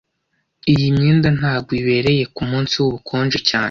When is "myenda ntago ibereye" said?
0.95-2.23